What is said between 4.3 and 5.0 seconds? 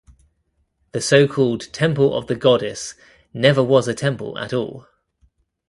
at all.